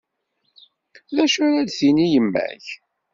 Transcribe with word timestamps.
D 1.15 1.17
acu 1.23 1.39
ara 1.47 1.67
d-tini 1.67 2.07
yemma-k? 2.13 2.65